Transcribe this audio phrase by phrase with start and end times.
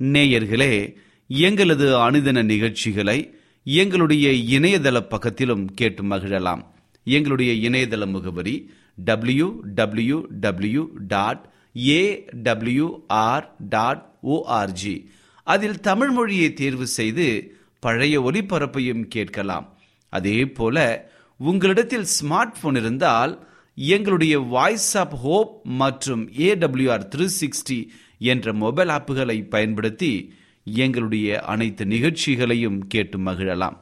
[0.00, 0.96] நேயர்களே
[1.26, 6.64] எங்களது அனுதின நிகழ்ச்சிகளை எங்களுடைய இணையதள பக்கத்திலும் கேட்டு மகிழலாம்.
[7.04, 15.06] எங்களுடைய இணையதள முகவரி W W W dot A AWR dot ORG
[15.42, 19.78] அதில் தமிழ் மொழியை தேர்வு செய்து பழைய ஒலிபரப்பையும் கேட்கலாம்.
[20.08, 28.52] அதே போல உங்களிடத்தில் ஸ்மார்ட் போன் இருந்தால் எங்களுடைய வாய்ஸ் ஆப் ஹோப் மற்றும் ஏடபிள்யூஆர் த்ரீ சிக்ஸ்டி என்ற
[28.52, 30.32] மொபைல் ஆப்புகளை பயன்படுத்தி
[30.64, 33.76] எங்களுடைய அனைத்து நிகழ்ச்சிகளையும் கேட்டு மகிழலாம்.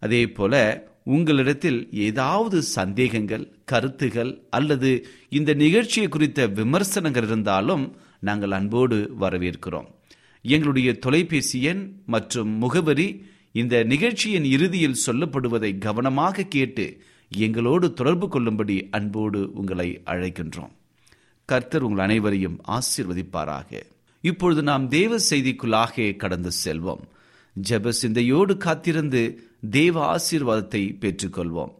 [0.00, 0.54] அதே போல
[1.04, 9.88] உங்களிடத்தில் ஏதாவது சந்தேகங்கள் கருத்துகள் அல்லது இந்த நிகழ்ச்சியை குறித்த விமர்சனங்கள் இருந்தாலும் நாங்கள் அன்போடு வரவேற்கிறோம்.
[10.42, 19.50] எங்களுடைய தொலைபேசி எண் மற்றும் முகவரி இந்த நிகழ்ச்சியின் இறுதியில் சொல்லப்படுவதை கவனமாக கேட்டு எங்களோடு தொடர்பு கொள்ளும்படி அன்போடு
[19.54, 20.75] உங்களை அழைக்கின்றோம்.
[21.46, 23.82] கர்த்தர் உங்கள் அனைவரையும் ஆசிர்வதிப்பாராக.
[24.20, 27.00] இப்பொழுது நாம் தேவ செய்திக்குள்ளாக கடந்து செல்வோம்.
[27.68, 31.72] ஜெப சிந்தையோடு காத்திருந்து தேவ ஆசீர்வாதத்தை பெற்றுக்கொள்வோம்.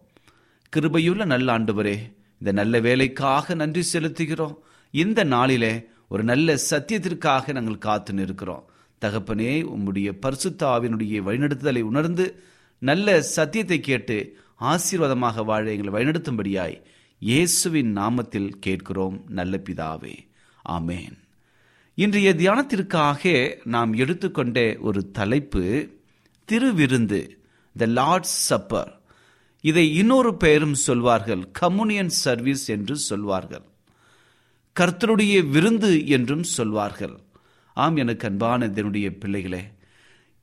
[0.77, 1.97] கிருபையுள்ள நல்ல ஆண்டவரே
[2.39, 4.57] இந்த நல்ல வேலைக்காக நன்றி செலுத்துகிறோம்.
[4.91, 8.65] இந்த நாளிலே ஒரு நல்ல சத்தியத்திற்காக நாங்கள் காத்து நிற்கிறோம்.
[9.01, 12.43] தகப்பனே உம்முடைய பரிசுத்தாவினுடைய வழிநடத்துதலை உணர்ந்து
[12.79, 16.83] நல்ல சத்தியத்தை கேட்டு ஆசீர்வாதமாக வாழ எங்களை வழிநடத்தும்படியாய்
[17.21, 20.15] இயேசுவின் நாமத்தில் கேட்கிறோம் நல்ல பிதாவே.
[20.69, 21.15] ஆமேன்.
[21.95, 23.33] இன்றைய தியானத்திற்காக
[23.65, 25.89] நாம் எடுத்துக்கொண்ட ஒரு தலைப்பு
[26.49, 27.29] திருவிருந்து
[27.77, 28.93] த லார்ட்ஸ் சப்பர்
[29.61, 33.65] இதை இன்னொரு பெயரும் சொல்வார்கள் கம்யூனியன் சர்வீஸ் என்று சொல்வார்கள்.
[34.77, 37.21] கர்த்தருடைய விருந்து என்றும் சொல்வார்கள்.
[37.75, 39.63] ஆம் எனக்கு அன்பான இதனுடைய பிள்ளைகளே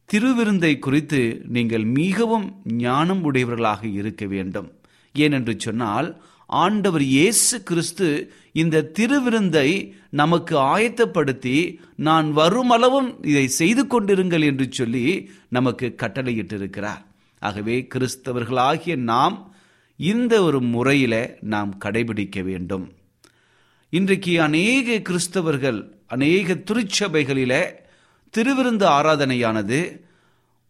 [0.09, 4.71] திருவிருந்தை குறித்து நீங்கள் மிகவும் ஞானம் உடையவர்களாக இருக்க வேண்டும்.
[5.15, 6.23] ஏனென்று சொன்னால்
[6.61, 8.07] ஆண்டவர் இயேசு கிறிஸ்து
[8.61, 9.69] இந்த திருவிருந்தை
[10.09, 11.57] நமக்கு ஆயத்தப்படுத்தி
[12.07, 15.05] நான் வருமளவும் இதை செய்து கொண்டிருங்கள் என்று சொல்லி
[15.49, 17.03] நமக்கு கட்டளையிட்டிருக்கிறார்.
[17.41, 19.37] ஆகவே கிறிஸ்தவர்களாகிய நாம்
[19.99, 21.13] இந்த ஒரு முறையில
[21.53, 22.85] நாம் கடைபிடிக்க வேண்டும்.
[23.93, 27.53] இன்றைக்கு அநேக கிறிஸ்தவர்கள் அநேக திருச்சபைகளில
[28.33, 29.79] திருவிருந்து ஆராதனையானது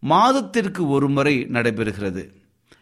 [0.02, 2.24] மாதத்திற்கு ஒரு முறை நடைபெறுகிறது.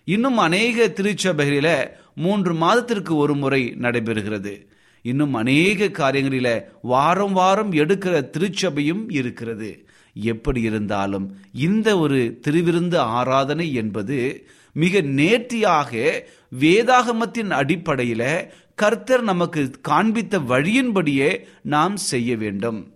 [0.04, 1.74] இன்னும் அநேக திருச்சபைகளில்
[2.14, 4.66] மூன்று மாதத்திற்கு ஒரு முறை நடைபெறுகிறது.
[5.02, 9.86] இன்னும் அநேக காரியங்களில வாரம் வாரம் எடுக்கிற திருச்சபையும் இருக்கிறது.
[10.14, 16.24] எப்படி இருந்தாலும் இந்த ஒரு திருவிருந்து ஆராதனை என்பது மிக நேர்த்தியாக
[16.60, 22.92] வேதாகமத்தின் அடிப்படையில கர்த்தர் நமக்கு காண்பித்த வழியின்படியே நாம் செய்ய வேண்டும்.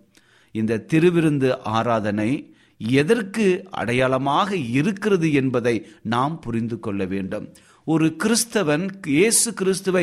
[0.51, 7.53] இந்த திருவிருந்து ஆராதனை எதற்கு அடையாளமாக இருக்கிறது என்பதை நாம் புரிந்து கொள்ள வேண்டும்.
[7.93, 10.01] ஒரு கிறிஸ்தவன் இயேசு கிறிஸ்துவை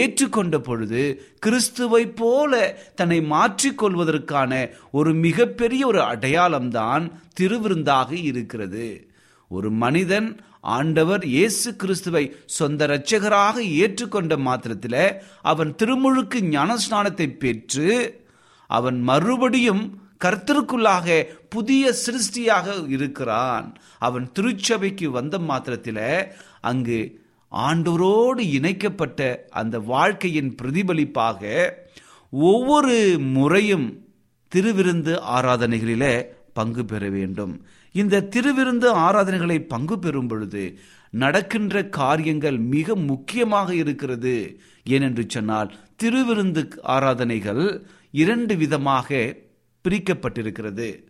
[0.00, 1.02] ஏற்றுக்கொண்ட பொழுது
[1.38, 2.52] கிறிஸ்துவை போல
[2.94, 4.52] தன்னை மாற்றிக்கொள்வதற்கான
[4.90, 7.04] ஒரு மிகப்பெரிய ஒரு அடையாளம்தான்
[7.40, 9.08] திருவிருந்தாக இருக்கிறது.
[9.50, 10.28] ஒரு மனிதன்
[10.76, 12.24] ஆண்டவர் இயேசு கிறிஸ்துவை
[12.58, 15.02] சொந்த இரட்சகராக ஏற்றுக்கொண்ட மாத்திரத்தில்
[15.42, 17.90] அவன் திருமுழுக்கு ஞானஸ்நானத்தை பெற்று
[18.70, 19.84] அவன் மறுபடியும்
[20.24, 21.06] கர்த்தருக்குள்ளாக
[21.48, 23.66] புதிய சிருஷ்டியாக இருக்கிறான்.
[23.98, 26.06] அவன் திருச்சபைக்கு வந்த மாத்திரத்தில்
[26.60, 27.00] அங்கு
[27.54, 31.72] ஆண்டோரோடு இணைக்கப்பட்ட அந்த வாழ்க்கையின் பிரதிபலிப்பாக
[32.30, 34.06] ஒவ்வொரு முறையும்
[34.54, 37.64] திருவிருந்து ஆராதனைகளில பங்கு பெற வேண்டும்.
[37.92, 40.78] இந்த திருவிருந்து ஆராதனைகளை பங்கு பெறும் பொழுது
[41.10, 44.58] நடக்கின்ற காரியங்கள் மிக முக்கியமாக இருக்கிறது
[44.88, 49.36] ஏனென்று சொன்னால் திருவிருந்து ஆராதனைகள் இரண்டு விதமாக
[49.84, 51.04] பிரிக்கப்பட்டிருக்கிறது.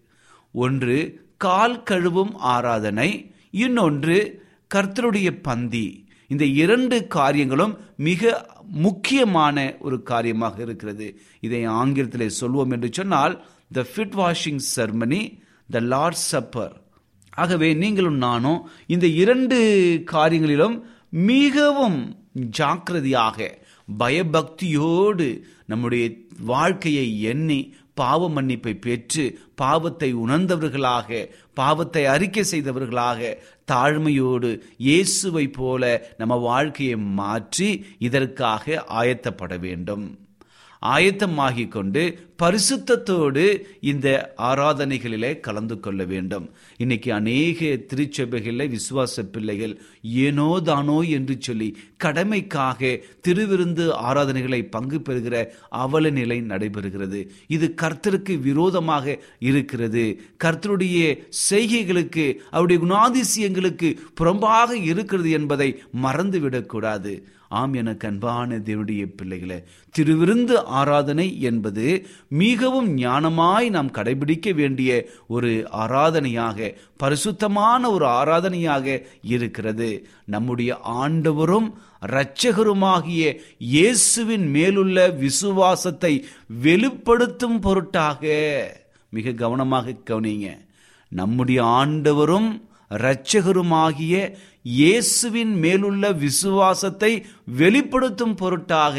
[0.53, 4.43] ஒன்று கால் கழுவும் ஆராதனை இன்னொன்று
[4.75, 6.04] கர்த்தருடைய பந்தி.
[6.35, 8.23] இந்த இரண்டு காரியங்களும் மிக
[8.79, 11.07] முக்கியமான ஒரு காரியமாக இருக்கிறது.
[11.41, 13.35] இதை ஆங்கிலத்தில் சொல்வோம் என்று சொன்னால்
[13.73, 15.23] the foot washing ceremony
[15.69, 16.75] the Lord supper
[17.33, 19.57] ஆகவே நீங்களும் நானும் இந்த இரண்டு
[20.13, 20.77] காரியங்களிலும்
[21.29, 21.99] மிகவும்
[22.57, 23.39] ஜாக்கிரதையாக
[23.99, 25.27] பயபக்தியோடு
[25.67, 26.05] நம்முடைய
[26.47, 27.59] வாழ்க்கையை எண்ணி
[27.95, 29.25] பாவ மன்னிப்பை பெற்று
[29.55, 33.37] பாவத்தை உணர்ந்தவர்களாக பாவத்தை அறிக்கை செய்தவர்களாக
[33.73, 35.83] தாழ்மையோடு இயேசுவை போல
[36.17, 40.05] நம்ம வாழ்க்கையை மாற்றி இதற்காக ஆயத்தப்பட வேண்டும்.
[40.85, 42.03] ஆயத்தமாகிக் கொண்டு
[42.43, 43.45] பரிசுத்தத்தோடு
[43.81, 46.51] இந்த ஆராதனைகளிலே கலந்து கொள்ள வேண்டும்.
[46.77, 56.11] இன்னைக்கு அநேக திருச்சபைகளில் விசுவாச பிள்ளைகள் ஏனோ தானோ என்று சொல்லி கடமைக்காக திருவிருந்து ஆராதனைகளை பங்கு பெறுகிற அவல
[56.11, 57.29] நிலை நடைபெறுகிறது.
[57.47, 60.21] இது கர்த்தருக்கு விரோதமாக இருக்கிறது.
[60.45, 61.19] கர்த்தருடைய
[61.51, 67.15] செய்கைகளுக்கு அவருடைய குணாதிசயங்களுக்கு புறம்பாக இருக்கிறது என்பதை மறந்துவிடக்கூடாது.
[67.57, 69.59] ஆம் எனக்கு அன்பான தேவனுடைய பிள்ளைகளே
[69.95, 71.87] திருவிருந்து ஆராதனை என்பது
[72.43, 74.91] மிகவும் ஞானமாய் நாம் கடைபிடிக்க வேண்டிய
[75.29, 75.51] ஒரு
[75.85, 78.87] ஆராதனையாக பரிசுத்தமான ஒரு ஆராதனையாக
[79.35, 79.91] இருக்கிறது.
[80.27, 81.69] நம்முடைய ஆண்டவரும்
[82.09, 83.23] இரட்சகருமாகிய
[83.73, 86.13] இயேசுவின் மேலுள்ள விசுவாசத்தை
[86.63, 88.23] வெளிப்படுத்தும் பொருட்டாக.
[89.13, 90.49] மிக கவனமாக கவனிங்க
[91.13, 92.49] நம்முடைய ஆண்டவரும்
[92.91, 94.15] இரட்சகருமாகிய
[94.65, 98.99] இயேசுவின் மேலுள்ள விசுவாசத்தை வெளிப்படுத்தும் பொருட்டாக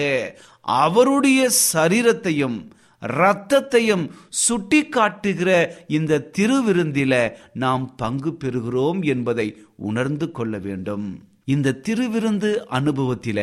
[0.62, 2.57] அவருடைய சரீரத்தையும்
[3.01, 5.50] இரத்தத்தையும் சுட்டி காட்டுகிற
[5.88, 7.13] இந்த திருவிருந்தில
[7.53, 11.07] நாம் பங்கு பெறுகிறோம் என்பதை உணர்ந்து கொள்ள வேண்டும்.
[11.45, 13.39] இந்த திருவிருந்து அனுபவத்தில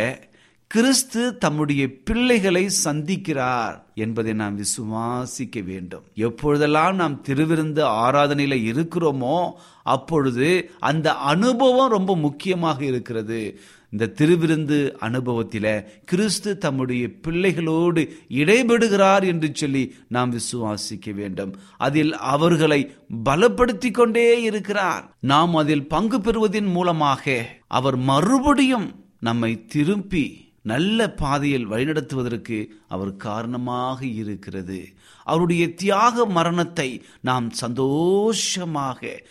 [0.72, 6.04] கிறிஸ்து தம்முடைய பிள்ளைகளை சந்திக்கிறார் என்பதை நாம் விசுவாசிக்க வேண்டும்.
[6.14, 9.50] எப்பொழுதெல்லாம் நாம் திருவிருந்து ஆராதனையில இருக்கிறோமோ
[9.82, 13.60] அப்பொழுது அந்த அனுபவம் ரொம்ப முக்கியமாக இருக்கிறது.
[13.90, 21.56] இந்த திருவிருந்து அனுபவத்தில கிறிஸ்து தம்முடைய பிள்ளைகளோடு இடைபெடுகிறார் என்று சொல்லி நாம் விசுவாசிக்க வேண்டும்.
[21.76, 25.16] அதில் அவர்களை பலப்படுத்தி கொண்டே இருக்கிறார்.
[25.20, 28.88] நாம் அதில் பங்கு பெறுவதன் மூலமாக அவர் மறுபடியும்
[29.20, 34.94] நம்மை திரும்பி நல்ல பாதையில் வழிநடத்துவதற்கு அவர் காரணமாக இருக்கிறது.
[35.24, 39.22] அவருடைய தியாக மரணத்தை நாம் சந்தோஷமாக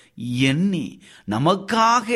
[0.41, 2.09] எண்ணி நமக்காக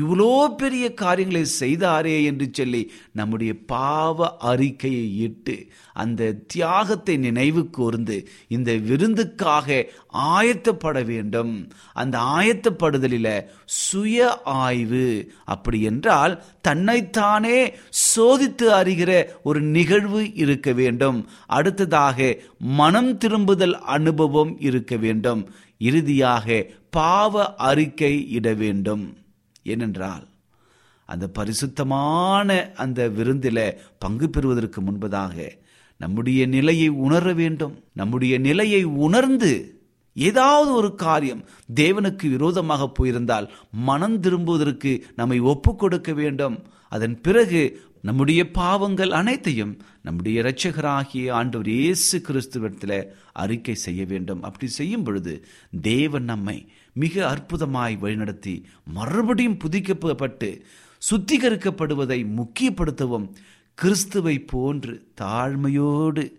[0.00, 2.82] இவ்வளோ பெரிய காரியங்களை செய்தாரே என்று சொல்லி
[3.12, 5.56] நம்முடைய பாவ அறிக்கையை இட்டு
[5.92, 8.16] அந்த தியாகத்தை நினைவு கூர்ந்து
[8.48, 11.52] இந்த விருந்துக்காக ஆயத்தப்பட வேண்டும்.
[11.92, 15.06] அந்த ஆயத்தப்படுதலில் சுய ஆய்வு.
[15.44, 17.58] அப்படி என்றால் தன்னைத்தானே
[18.04, 21.28] சோதித்து அறிகிற ஒரு நிகழ்வு இருக்க வேண்டும்.
[21.46, 25.42] அடுத்ததாக மனம் திரும்புதல் அனுபவம் இருக்க வேண்டும்.
[25.78, 29.16] இறுதியாக பாவ அறிக்கை இட வேண்டும்.
[29.62, 30.28] ஏனென்றால்
[31.06, 35.50] அந்த பரிசுத்தமான அந்த விருந்தில பங்கு பெறுவதற்கு முன்பதாக
[35.98, 37.84] நம்முடைய நிலையை உணர வேண்டும்.
[37.92, 39.78] நம்முடைய நிலையை உணர்ந்து
[40.14, 46.62] ஏதாவது ஒரு காரியம் தேவனுக்கு விரோதமாக போயிருந்தால் மனம் திரும்புவதற்கு நம்மை ஒப்பு கொடுக்க வேண்டும்.
[46.88, 54.42] அதன் பிறகு நம்முடைய பாவங்கள் அனைத்தையும் நம்முடைய இரட்சகராகிய ஆண்டவர் இயேசு கிறிஸ்துவத்தில் அறிக்கை செய்ய வேண்டும்.
[54.42, 55.44] அப்படி செய்யும் பொழுது
[55.82, 60.62] தேவன் நம்மை மிக அற்புதமாய் வழிநடத்தி மறுபடியும் புதிக்கப்பட்டு
[61.10, 63.26] சுத்திகரிக்கப்படுவதை முக்கியப்படுத்தவும்
[63.74, 66.32] கிறிஸ்துவை போன்று தாழ்மையோடு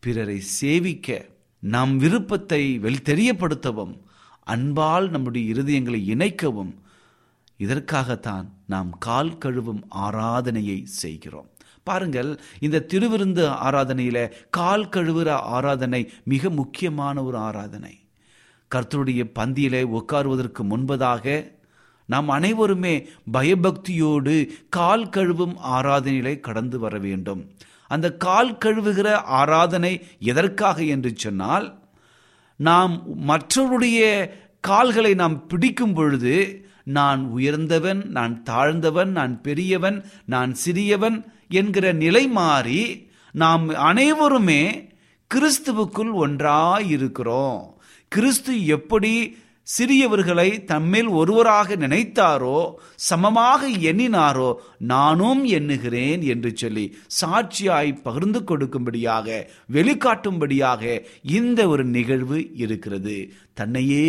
[0.00, 3.94] பிறரை சேவிக்க நம் விருப்பத்தை வெளி தெரியப்படுத்தவும்
[4.42, 6.72] அன்பால் நம்முடைய இருதயங்களை இணைக்கவும்
[7.64, 11.48] இதற்காகத்தான் நாம் கால் கழுவும் ஆராதனையை செய்கிறோம்.
[11.88, 14.18] பாருங்கள் இந்த திருவிருந்து ஆராதனையில
[14.50, 17.94] கால் கழுவுற ஆராதனை மிக முக்கியமான ஒரு ஆராதனை.
[18.74, 21.34] கர்த்தருடைய பந்தியிலே உட்காருவதற்கு முன்பதாக
[22.08, 22.94] நாம் அனைவருமே
[23.32, 24.36] பயபக்தியோடு
[24.68, 27.42] கால் கழுவும் ஆராதனையிலே கடந்து வர வேண்டும்.
[27.88, 29.08] அந்த கால் கழுவுகிற
[29.40, 29.92] ஆராதனை
[30.30, 31.66] எதற்காக என்று சொன்னால்
[32.60, 32.94] நாம்
[33.28, 34.00] மற்றவருடைய
[34.60, 36.34] கால்களை நாம் பிடிக்கும் பொழுது
[36.86, 42.82] நான் உயர்ந்தவன் நான் தாழ்ந்தவன் நான் பெரியவன் நான் சிறியவன் என்கிற நிலை மாறி
[43.34, 44.62] நாம் அனைவருமே
[45.30, 47.62] கிறிஸ்துவுக்குள் ஒன்றாய் இருக்கிறோம்
[48.12, 49.14] கிறிஸ்து எப்படி
[49.66, 52.74] சிறியவர்களை தம்மில் ஒருவராக நினைத்தாரோ
[53.08, 63.16] சமமாக எண்ணினாரோ நானும் எண்ணுகிறேன் என்று சொல்லி சாட்சியாய் பகிர்ந்து கொடுக்கும்படியாக வெளிக்காட்டும்படியாக இந்த ஒரு நிகழ்வு இருக்கிறது.
[63.54, 64.08] தன்னையே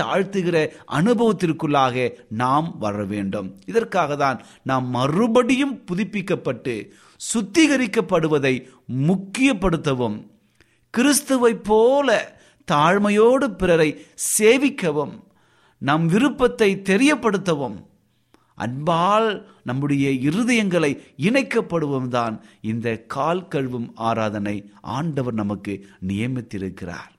[0.00, 0.56] தாழ்த்துகிற
[0.92, 3.56] அனுபவத்திற்குள்ளாக நாம் வர வேண்டும்.
[3.66, 6.76] இதற்காக தான் நாம் மறுபடியும் புதுப்பிக்கப்பட்டு
[7.20, 8.54] சுத்திகரிக்கப்படுவதை
[9.06, 10.18] முக்கியப்படுத்தவும்
[10.94, 12.36] கிறிஸ்துவைப் போல
[12.72, 13.90] தாழ்மையோடு பிறரை
[14.38, 15.14] சேவிக்கவும்
[15.78, 17.86] நம் விருப்பத்தை தெரியப்படுத்தவும்
[18.54, 27.12] அன்பால் நம்முடைய இருதயங்களை இணைக்கப்படுவோம் தான் இந்த கால் கழுவும் ஆராதனை ஆண்டவர் நமக்கு நியமித்திருக்கிறார்.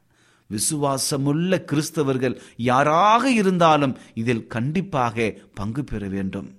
[0.49, 6.58] விசுவாசமுள்ள கிறிஸ்தவர்கள் யாராக இருந்தாலும் இதில் கண்டிப்பாக பங்கு பெற வேண்டும்.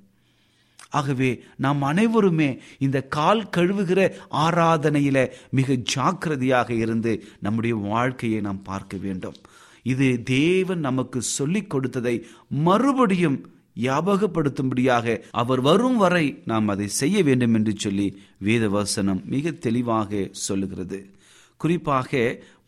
[0.90, 5.18] ஆகவே நாம் அனைவருமே இந்த கால் கழுவுகிற ஆராதனையில
[5.50, 9.34] மிக ஜாக்கிரதையாக இருந்து நம்முடைய வாழ்க்கையை நாம் பார்க்க வேண்டும்.
[9.82, 13.38] இது தேவன் நமக்கு சொல்லிக் கொடுத்ததை மறுபடியும்
[13.80, 21.10] ஞாபகப்படுத்தும்படியாக அவர் வரும் வரை நாம் அதை செய்ய வேண்டும் என்று சொல்லி வேதவசனம் மிக தெளிவாக சொல்லுகிறது.
[21.56, 22.10] குறிப்பாக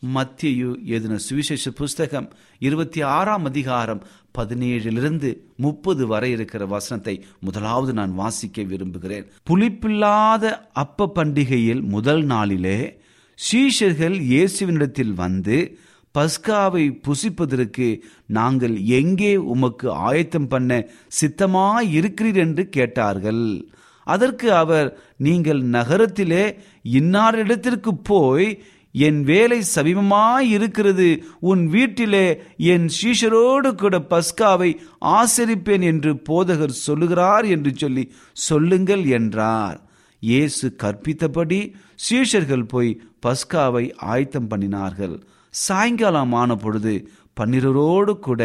[0.02, 4.00] மத்தியு எழுதின சுவிசேஷ புஸ்தகம் இருபத்தி ஆறாம் அதிகாரம்
[4.38, 9.26] பதினேழிலிருந்து முப்பது வரை இருக்கிற வசனத்தை முதலாவது நான் வாசிக்க விரும்புகிறேன்.
[9.50, 13.00] புளிப்பில்லாத அப்ப பண்டிகையில் முதல் நாளிலே
[13.38, 15.78] சீஷர்கள் இயேசுவினிடத்தில் வந்து
[16.14, 20.88] பஸ்காவை புசிப்பதற்கு நாங்கள் எங்கே உமக்கு ஆயத்தம் பண்ண
[21.20, 23.64] சித்தமாய் இருக்கிறீர் என்று கேட்டார்கள்.
[24.06, 26.44] அதற்கு அவர் நீங்கள் நகரத்திலே
[26.82, 28.62] இன்னாரிடத்திற்கு போய்
[28.94, 31.08] என் வேலை சமீபமாய் இருக்கிறது.
[31.40, 34.70] உன் வீட்டிலே என் சீஷரோடு கூட பஸ்காவை
[35.18, 39.78] ஆசரிப்பேன் என்று போதகர் சொல்லுகிறார் என்று சொல்லி சொல்லுங்கள் என்றார்.
[40.22, 41.60] இயேசு கற்பித்தபடி
[42.08, 45.16] சீஷர்கள் போய் பஸ்காவை ஆயத்தம் பண்ணினார்கள்.
[45.54, 46.94] சாயங்காலம் ஆன பொழுது
[47.40, 48.42] பன்னிரரோடு கூட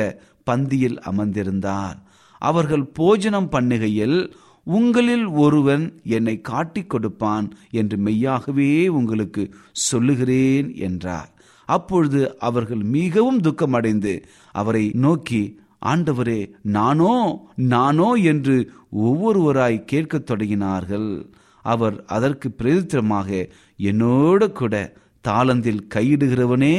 [0.50, 1.98] பந்தியில் அமர்ந்திருந்தார்.
[2.42, 4.18] அவர்கள் போஜனம் பண்ணுகையில்
[4.76, 11.32] உங்களில் ஒருவன் என்னை காட்டிக் கொடுப்பான் என்று மெய்யாகவே உங்களுக்கு சொல்லுகிறேன் என்றார்.
[11.70, 14.14] அப்பொழுது அவர்கள் மிகவும் துக்கமடைந்து
[14.52, 15.42] அவரை நோக்கி
[15.86, 17.16] ஆண்டவரே நானோ
[17.56, 18.56] நானோ என்று
[18.98, 21.10] ஒவ்வொருவராய் கேட்கத் தொடங்கினார்கள்.
[21.66, 24.76] அவர் அதற்கு பிரதித்திரமாக என்னோடு கூட
[25.24, 26.78] தாளந்தில் கையிடுகிறவனே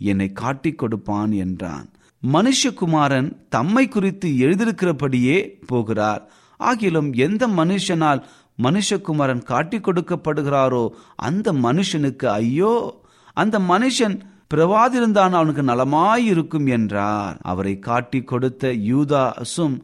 [0.00, 1.86] என்னை காட்டிக் கொடுப்பான் என்றான்.
[2.22, 6.22] மனுஷகுமாரன் தம்மை குறித்து எழுதியிருக்கிறபடியே போகிறார்.
[6.60, 8.22] ஆகிலும் எந்த மனுஷனால்
[8.62, 13.00] மனுஷகுமாரன் காட்டி கொடுக்கப்படுகிறாரோ அந்த மனுஷனுக்கு ஐயோ
[13.32, 14.16] அந்த மனுஷன்
[14.54, 17.36] பிறவாதிருந்தான் அவனுக்கு நலமாயிருக்கும் என்றார்.
[17.42, 19.76] அவரை காட்டி கொடுத்த யூதாசும்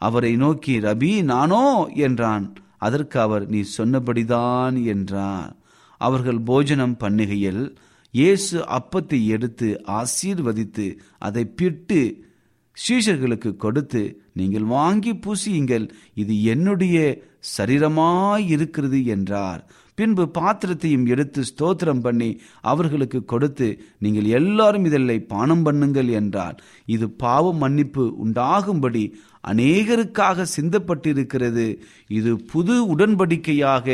[0.00, 1.86] அவரை நோக்கி ரபி நானோ?
[1.86, 2.54] என்றான்.
[2.78, 5.52] அதற்கு அவர் நீ சொன்னபடிதான் என்றார்.
[6.00, 7.62] அவர்கள் போஜனம் பண்ணுகையில்
[8.14, 10.86] இயேசு அப்பத்தை எடுத்து ஆசீர்வதித்து
[11.18, 12.00] அதை பிட்டு
[12.84, 14.02] சீஷர்களுக்கு கொடுத்து
[14.40, 15.86] நீங்கள் வாங்கி பூசியுங்கள்.
[16.22, 16.96] இது என்னுடைய
[17.56, 19.62] சரீரமாய் இருக்கிறது என்றார்.
[19.98, 22.28] பின்பு பாத்திரத்தையும் எடுத்து ஸ்தோத்திரம் பண்ணி
[22.72, 23.68] அவர்களுக்கு கொடுத்து
[24.04, 26.56] நீங்கள் எல்லாரும் இதல்லை பானம் பண்ணுங்கள் என்றார்.
[26.94, 29.04] இது பாவ மன்னிப்பு உண்டாகும்படி
[29.50, 31.66] அநேகருக்காக சிந்தப்பட்டிருக்கிறது.
[32.18, 33.86] இது புது உடன்படிக்கையாக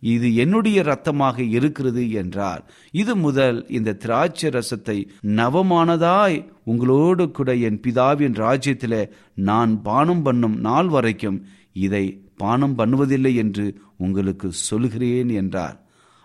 [0.00, 2.62] இது என்னுடைய ரத்தமாக இருக்கிறது என்றார்.
[2.90, 10.88] இது முதல் இந்த திராட்சை ரசத்தை நவமானதாய் உங்களோடு கூட என் பிதாவின் ராஜ்யத்தில் நான் பானம் பண்ணும் நாள்
[10.88, 12.04] வரைக்கும் இதை
[12.36, 15.76] பானம் பண்ணுவதில்லை என்று உங்களுக்கு சொல்கிறேன் என்றார்.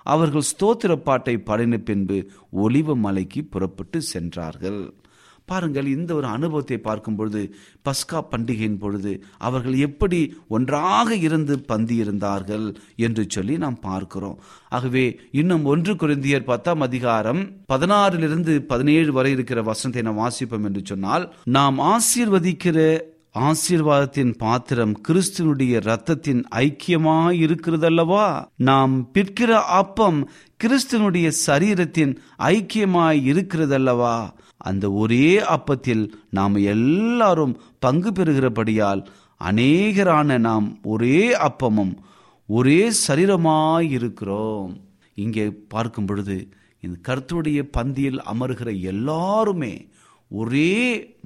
[0.06, 4.94] அவர்கள் ஸ்தோத்திர பாட்டை பாடின பின்பு ஒளிவ மலைக்கு புறப்பட்டு சென்றார்கள்.
[5.52, 7.42] பாருங்கள் இந்த ஒரு அனுபவத்தை பார்க்கும் பொழுது
[7.86, 9.14] பஸ்கா பண்டிகையின் பொழுது
[9.48, 12.68] அவர்கள் எப்படி ஒன்றாக இருந்து பந்தியிருந்தார்கள்
[13.06, 14.38] என்று சொல்லி நாம் பார்க்கிறோம்.
[14.70, 15.06] ஆகவே
[15.42, 17.42] இன்னும் ஒன்று குருந்தியர் பத்தாம் அதிகாரம்
[17.74, 21.26] பதினாறிலிருந்து பதினேழு வரை இருக்கிற வசனத்தை நாம் வாசிப்போம் என்று சொன்னால்
[21.58, 22.78] நாம் ஆசீர்வதிக்கிற
[23.50, 28.26] ஆசீர்வாதத்தின் பாத்திரம் கிறிஸ்துவனுடைய ரத்தத்தின் ஐக்கியமாய் இருக்கிறதல்லவா?
[28.70, 30.20] நாம் பிற்கிற அப்பம்
[30.60, 32.14] கிறிஸ்துவனுடைய சரீரத்தின்
[32.48, 34.16] ஐக்கியமாய் இருக்கிறதல்லவா?
[34.62, 39.06] அந்த ஒரே அப்பத்தில் நாம் எல்லாரும் பங்கு பெறுகிறபடியால்
[39.42, 41.94] அநேகரான நாம் ஒரே அப்பமும்
[42.50, 44.82] ஒரே சரீரமாய் இருக்கிறோம்
[45.14, 46.38] இங்கே பார்க்கும் பொழுது
[46.80, 49.74] இந்த கருத்துடைய பந்தியில் அமர்கிற எல்லாருமே
[50.32, 50.74] ஒரே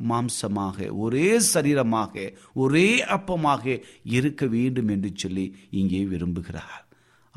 [0.10, 6.85] மாம்சமாக ஒரே சரீரமாக ஒரே அப்பமாக இருக்க வேண்டும் என்று சொல்லி இங்கே விரும்புகிறார்.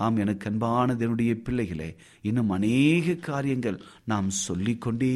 [0.05, 1.89] ஆம் எனக்கு அன்பான என்னுடைய பிள்ளைகளே
[2.23, 5.13] இன்னும் அநேக காரியங்கள் நாம் சொல்லிக்கொண்டே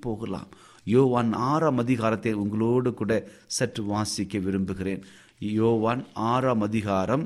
[0.00, 0.48] போகலாம்.
[0.84, 3.12] யோவான் ஆறாம் அதிகாரத்தை உங்களோடு கூட
[3.46, 5.02] சற்று வாசிக்க விரும்புகிறேன்.
[5.38, 7.24] யோவான் ஆறாம் அதிகாரம்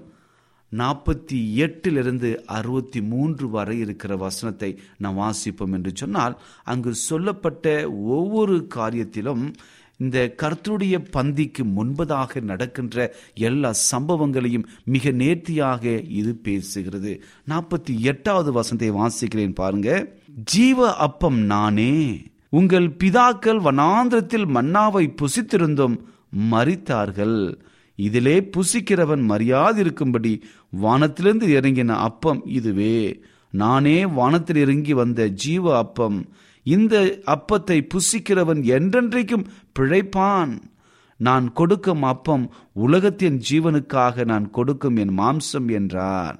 [0.73, 7.66] நாற்பத்தி எட்டிலிருந்து அறுபத்தி மூன்று வரை இருக்கிற வசனத்தை நாம் வாசிப்போம் என்று சொன்னால் அங்கு சொல்லப்பட்ட
[8.16, 9.44] ஒவ்வொரு காரியத்திலும்
[9.99, 15.85] இந்த கர்த்தருடைய பந்திக்கு முன்பதாக நடக்கின்ற எல்லா சம்பவங்களையும் மிக நேர்த்தியாக
[16.21, 17.21] இது பேசுகிறது.
[17.49, 19.89] நாற்பத்தி எட்டாவது வசந்தை வாசிக்கிறேன் பாருங்க.
[20.45, 25.97] ஜீவ அப்பம் நானே உங்கள் பிதாக்கள் வனாந்திரத்தில் மன்னாவை புசித்திருந்தும்
[26.51, 27.39] மறித்தார்கள்
[27.97, 33.21] இதிலே புசிக்கிறவன் மரியாதிருக்கும்படி வானத்திலிருந்து இறங்கின அப்பம் இதுவே.
[33.51, 36.19] நானே வானத்தில் இறங்கி வந்த ஜீவ அப்பம்
[36.74, 36.94] இந்த
[37.35, 40.52] அப்பத்தை புசிக்கிறவன் என்றென்றைக்கும் பிழைப்பான்.
[41.20, 42.44] நான் கொடுக்கும் அப்பம்
[42.87, 46.37] உலகத்தின் ஜீவனுக்காக நான் கொடுக்கும் என் மாம்சம் என்றார்.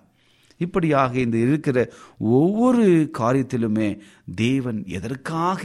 [0.61, 1.79] இப்படியாக இந்த இருக்கிற
[2.37, 2.85] ஒவ்வொரு
[3.19, 3.89] காரியத்திலுமே
[4.41, 5.63] தேவன் எதற்காக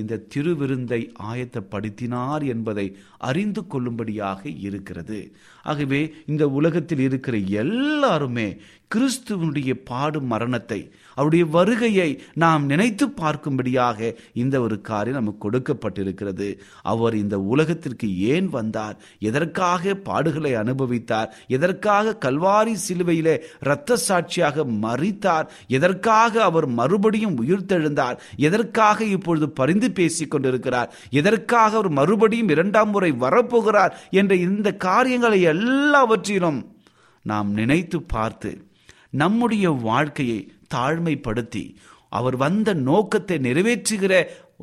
[0.00, 1.00] இந்த திருவிருந்தை
[1.30, 2.86] ஆயத்தப்படுத்தினார் என்பதை
[3.28, 5.20] அறிந்து கொள்ளும்படியாக இருக்கிறது.
[5.64, 8.48] ஆகவே இந்த உலகத்தில் இருக்கிற எல்லாருமே
[8.94, 16.58] கிறிஸ்துவனுடைய பாடு மரணத்தை அவருடைய வருகையை நாம் நினைத்து பார்க்கும்படியாக இந்த ஒரு காரியம் நமக்கு கொடுக்கப்பட்டிருக்கிறது.
[16.82, 18.96] அவர் இந்த உலகத்திற்கு ஏன் வந்தார்?
[19.18, 21.28] எதற்காக பாடுகளை அனுபவித்தார்?
[21.46, 28.16] எதற்காக கல்வாரி சிலுவையிலே இரத்த சாட்சியாக மறித்தார் எதற்காக அவர் மறுபடியும் உயிர்த்தெழுந்தார்?
[28.36, 30.94] எதற்காக இப்பொழுது பரிந்து பேசிக் கொண்டிருக்கிறார்?
[31.10, 33.92] எதற்காக அவர் மறுபடியும் இரண்டாம் முறை வரப்போகிறார்?
[34.10, 36.60] என்ற இந்த காரியங்களை எல்லாவற்றிலும்
[37.24, 38.50] நாம் நினைத்து பார்த்து
[39.22, 40.40] நம்முடைய வாழ்க்கையை
[40.74, 41.64] தாழ்மைப்படுத்தி
[42.12, 44.14] அவர் வந்த நோக்கத்தை நிறைவேற்றுகிற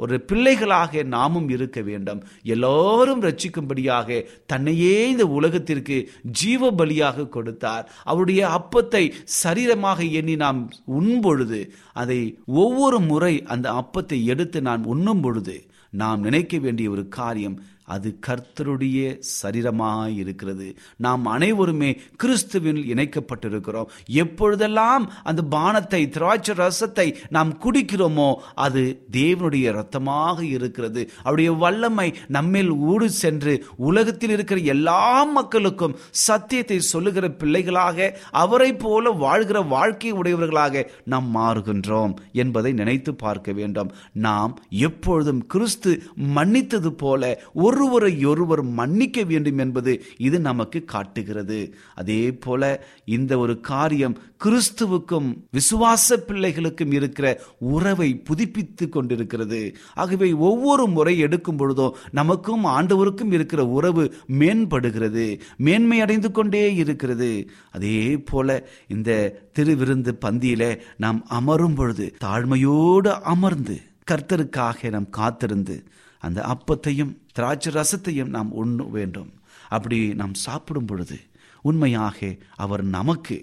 [0.02, 2.20] ஒரு பிள்ளைகளாக நாமும் இருக்க வேண்டும்.
[2.44, 5.98] எல்லோரும் ரட்சிக்கும்படியாக தன்னையே இந்த உலகத்திற்கு
[6.40, 7.86] ஜீவ பலியாக கொடுத்தார்.
[8.04, 9.04] அவருடைய அப்பத்தை
[9.42, 10.62] சரீரமாக எண்ணி நாம்
[11.00, 11.60] உண்பொழுது
[11.94, 12.20] அதை
[12.62, 15.58] ஒவ்வொரு முறை அந்த அப்பத்தை எடுத்து நான் உண்ணும் பொழுது
[15.94, 17.58] நாம் நினைக்க வேண்டிய ஒரு காரியம்
[17.96, 19.00] அது கர்த்தருடைய
[19.38, 20.68] சரீரமாக இருக்கிறது.
[21.06, 21.92] நாம் அனைவருமே
[22.24, 23.90] கிறிஸ்துவில் இணைக்கப்பட்டிருக்கிறோம்.
[24.24, 28.30] எப்பொழுதெல்லாம் அந்த பானத்தை திராட்சை ரசத்தை நாம் குடிக்கிறோமோ
[28.66, 28.84] அது
[29.18, 31.04] தேவனுடைய ரத்தமாக இருக்கிறது.
[31.26, 33.54] அவருடைய வல்லமை நம்மில் ஊடு சென்று
[33.90, 35.02] உலகத்தில் இருக்கிற எல்லா
[35.38, 38.10] மக்களுக்கும் சத்தியத்தை சொல்லுகிற பிள்ளைகளாக
[38.44, 43.90] அவரை போல வாழ்கிற வாழ்க்கை உடையவர்களாக நாம் மாறுகின்றோம் என்பதை நினைத்து பார்க்க வேண்டும்.
[44.28, 44.54] நாம்
[44.88, 45.92] எப்பொழுதும் கிறிஸ்து
[46.36, 47.32] மன்னித்தது போல
[47.66, 51.60] ஒரு ஒருவரை ஒருவர் மன்னிக்க வேண்டும் என்பது இது நமக்கு காட்டுகிறது.
[51.96, 52.62] அதே போல
[53.06, 57.28] இந்த ஒரு காரியம் கிறிஸ்துவுக்கும் விசுவாச பிள்ளைகளுக்கும் இருக்கிற
[57.60, 59.62] உறவை புதுப்பித்து கொண்டிருக்கிறது.
[59.96, 64.06] ஆகவே ஒவ்வொரு முறை எடுக்கும் பொழுதோ நமக்கும் ஆண்டவருக்கும் இருக்கிற உறவு
[64.40, 65.26] மேம்படுகிறது
[65.58, 67.32] மேன்மை அடைந்து கொண்டே இருக்கிறது.
[67.72, 68.00] அதே
[68.32, 69.12] போல இந்த
[69.60, 70.64] திருவிருந்து பந்தியில
[70.98, 73.78] நாம் அமரும் பொழுது தாழ்மையோடு அமர்ந்து
[74.12, 75.76] கர்த்தருக்காக நாம் காத்திருந்து
[76.22, 79.32] அந்த அப்பத்தையும் திராட்சை ரசத்தையும் நாம் உண்ண வேண்டும்.
[79.70, 81.18] அப்படி நாம் சாப்பிடும் பொழுது
[81.62, 82.18] உண்மையாக
[82.64, 83.38] அவர் நமக்கு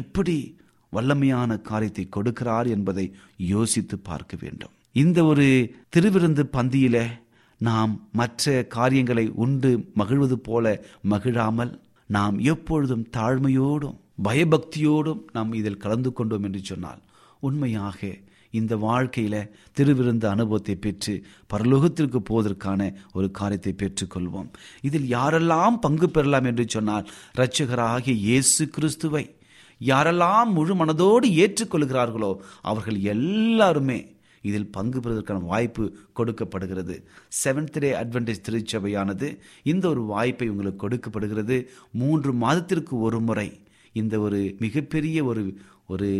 [0.00, 0.36] எப்படி
[0.92, 3.06] வல்லமையான காரியத்தை கொடுக்கிறார் என்பதை
[3.52, 4.72] யோசித்து பார்க்க வேண்டும்.
[5.02, 5.46] இந்த ஒரு
[5.94, 6.96] திருவிருந்து பந்தியில
[7.60, 10.66] நாம் மற்ற காரியங்களை உண்டு மகிழ்வது போல
[11.12, 11.72] மகிழாமல்
[12.10, 17.00] நாம் எப்பொழுதும் தாழ்மையோடும் பயபக்தியோடும் நாம் இதில் கலந்து கொண்டோம் என்று சொன்னால்
[17.42, 18.10] உண்மையாக
[18.58, 19.36] இந்த வாழ்க்கையில
[19.76, 21.14] திருவிருந்த அனுபவத்தை பெற்று
[21.52, 22.80] பரலோகத்திற்கு போவதற்கான
[23.12, 24.48] ஒரு காரியத்தை பெற்றுக்கொள்வோம்.
[24.80, 29.24] இதில் யாரெல்லாம் பங்கு பெறலாம் என்று சொன்னால் இரட்சகராகிய இயேசு கிறிஸ்துவை
[29.80, 34.00] யாரெல்லாம் முழு மனதோடு ஏற்றுக்கொள்கிறார்களோ அவர்கள் எல்லாருமே
[34.48, 35.84] இதில் பங்கு பெறுவதற்கான வாய்ப்பு
[36.18, 36.94] கொடுக்கப்படுகிறது.
[37.40, 39.28] செவன்த் டே அட்வென்டேஜ் திருச்சபையானது
[39.72, 41.56] இந்த ஒரு வாய்ப்பை உங்களுக்கு கொடுக்கப்படுகிறது.
[42.00, 43.48] மூன்று மாதத்திற்கு ஒரு முறை
[44.00, 45.44] இந்த ஒரு மிகப்பெரிய ஒரு
[45.86, 46.10] ஒரு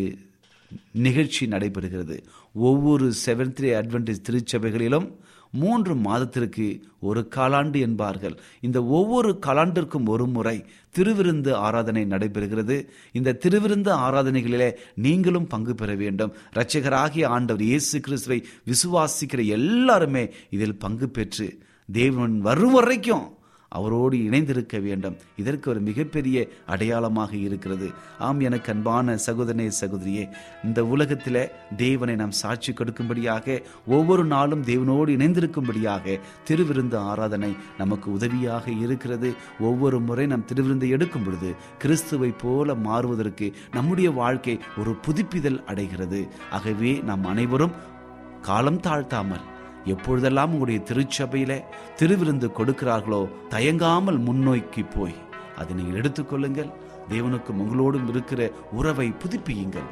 [0.92, 2.22] நிகழ்ச்சி நடைபெறுகிறது.
[2.54, 5.10] ஒவ்வொரு செவன்த் டே அட்வென்டேஜ் திருச்சபைகளிலும்
[5.54, 8.40] மூன்று மாதத்திற்கு ஒரு காலாண்டு என்பார்கள்.
[8.60, 10.64] இந்த ஒவ்வொரு காலாண்டிற்கும் ஒரு முறை
[10.98, 12.86] திருவிருந்து ஆராதனை நடைபெறுகிறது.
[13.12, 16.32] இந்த திருவிருந்து ஆராதனைகளிலே நீங்களும் பங்கு பெற வேண்டும்.
[16.54, 21.58] இரட்சகராகிய ஆண்டவர் இயேசு கிறிஸ்துவை விசுவாசிக்கிற எல்லாருமே இதில் பங்கு பெற்று
[21.92, 23.36] தேவன் வரும் வரைக்கும்
[23.78, 25.16] அவரோடு இணைந்திருக்க வேண்டும்.
[25.42, 27.88] இதற்கு ஒரு மிகப்பெரிய அடையாளமாக இருக்கிறது.
[28.26, 30.24] ஆம் எனக்கு அன்பான சகோதரனே சகோதரியே
[30.64, 31.40] இந்த உலகத்தில்
[31.76, 33.56] தேவனை நாம் சாட்சி கொடுக்கும்படியாக
[33.86, 39.30] ஒவ்வொரு நாளும் தேவனோடு இணைந்திருக்கும்படியாக திருவிருந்து ஆராதனை நமக்கு உதவியாக இருக்கிறது.
[39.60, 46.20] ஒவ்வொரு முறை நாம் திருவிருந்தை எடுக்கும் பொழுது கிறிஸ்துவை போல மாறுவதற்கு நம்முடைய வாழ்க்கை ஒரு புதுப்பிதல் அடைகிறது.
[46.50, 47.76] ஆகவே நாம் அனைவரும்
[48.48, 49.44] காலம் தாழ்த்தாமல்
[49.84, 51.62] எப்பொழுதெல்லாம் உங்களுடைய திருச்சபையில
[51.96, 55.14] திருவிருந்து கொடுக்கிறார்களோ தயங்காமல் முன்னோக்கி போய்
[55.58, 56.72] அதை நீங்கள் எடுத்துக்கொள்ளுங்கள்.
[57.08, 59.88] தேவனுக்கும் உங்களோடும் இருக்கிற உறவை புதுப்பியுங்கள்.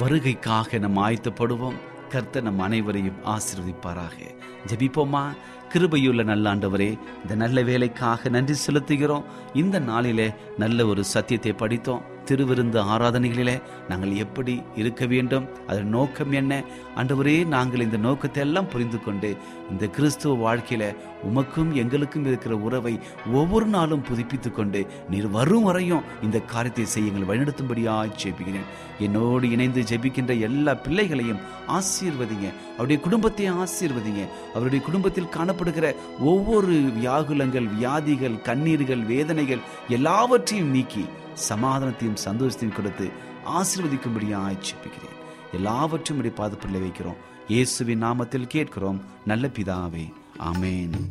[0.00, 1.76] வருகைக்காக நாம் ஆயத்தப்படுவோம்.
[2.10, 4.34] கர்த்த நம் அனைவரையும் ஆசிர்வதிப்பாராக.
[4.66, 5.28] ஜபிப்போமா?
[5.72, 9.24] கிருபையுள்ள நல்லாண்டவரே இந்த நல்ல வேலைக்காக நன்றி செலுத்துகிறோம்.
[9.54, 12.02] இந்த நாளிலே நல்ல ஒரு சத்தியத்தை படித்தோம்.
[12.28, 15.48] திருவிருந்து ஆராதனைகளிலே நாங்கள் எப்படி இருக்க வேண்டும்?
[15.66, 16.62] அதன் நோக்கம் என்ன?
[16.96, 19.36] அன்றுவரே நாங்கள் இந்த நோக்கத்தை எல்லாம் புரிந்து கொண்டு
[19.70, 20.96] இந்த கிறிஸ்துவ வாழ்க்கையில
[21.28, 22.98] உமக்கும் எங்களுக்கும் இருக்கிற உறவை
[23.32, 28.68] ஒவ்வொரு நாளும் புதுப்பித்துக் கொண்டு நீர் வரும் வரையும் இந்த காரியத்தை செய்ய எங்களை வழிநடத்தும்படியாக ஜெபிக்கிறேன்.
[28.98, 32.48] என்னோடு இணைந்து ஜெபிக்கின்ற எல்லா பிள்ளைகளையும் ஆசீர்வதிங்க.
[32.72, 34.22] அவருடைய குடும்பத்தை ஆசீர்வதிங்க.
[34.54, 41.04] அவருடைய குடும்பத்தில் காணப்படுகிற ஒவ்வொரு வியாகுலங்கள் வியாதிகள் கண்ணீர்கள் வேதனைகள் எல்லாவற்றையும் நீக்கி
[41.48, 43.10] சமாதானத்தையும் சந்தோஷத்தையும் கொடுத்து
[43.46, 45.14] ஆசிர்வதிக்கும்படியாக ஜெபிக்கிறேன்.
[45.52, 47.16] எல்லாவற்றையும் உடைய பாதுப்பில் வைக்கிறோம்.
[47.48, 49.00] இயேசுவின் நாமத்தில் கேட்கிறோம்.
[49.24, 50.12] நல்ல பிதாவே.
[50.38, 51.10] ஆமென்.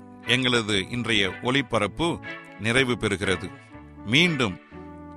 [0.31, 2.19] எங்களது இன்றைய ஒளிபரப்பு
[2.59, 3.51] நிறைவு பெறுகிறது.
[4.05, 4.59] மீண்டும்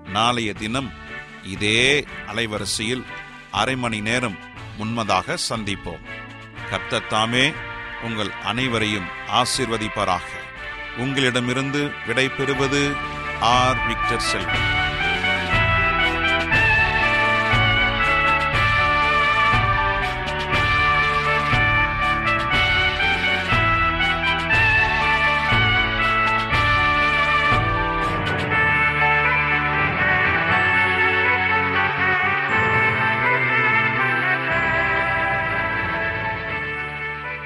[0.05, 0.92] நாளைய தினம்
[1.42, 3.05] இதே அலைவரிசையில்
[3.50, 4.38] அரை மணி நேரம்
[4.77, 6.05] முன்மதாக சந்திப்போம்.
[6.70, 7.53] கர்த்தர் தாமே
[8.03, 10.27] உங்கள் அனைவரையும் ஆசிர்வதிப்பாராக.
[10.96, 12.92] உங்களிடமிருந்து விடை பெறுவது
[13.40, 13.87] ஆர்.
[13.87, 14.84] விக்டர் செல்வன்.